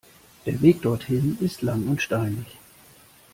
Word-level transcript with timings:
Der 0.47 0.59
Weg 0.63 0.81
dorthin 0.81 1.37
ist 1.41 1.61
lang 1.61 1.87
und 1.87 2.01
steinig. 2.01 2.57